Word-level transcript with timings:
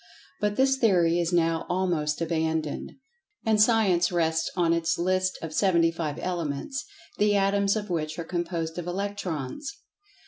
But 0.39 0.55
this 0.55 0.77
theory 0.77 1.19
is 1.19 1.31
now 1.31 1.67
almost 1.69 2.21
abandoned, 2.21 2.93
and 3.45 3.61
Science 3.61 4.11
rests 4.11 4.49
on 4.55 4.73
its 4.73 4.97
list 4.97 5.37
of 5.43 5.53
seventy 5.53 5.91
five 5.91 6.17
elements, 6.19 6.83
the 7.19 7.35
atoms 7.35 7.75
of 7.75 7.91
which 7.91 8.17
are 8.17 8.23
composed 8.25 8.79
of 8.79 8.87
"Electrons." 8.87 9.71